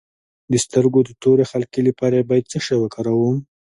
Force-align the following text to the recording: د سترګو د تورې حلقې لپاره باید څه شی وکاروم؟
د 0.51 0.53
سترګو 0.65 0.99
د 1.05 1.09
تورې 1.21 1.43
حلقې 1.51 1.81
لپاره 1.89 2.27
باید 2.29 2.49
څه 2.51 2.57
شی 2.65 2.75
وکاروم؟ 2.79 3.37